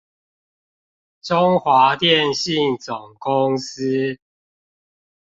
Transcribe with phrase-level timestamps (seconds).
[1.21, 4.17] 中華電信總公司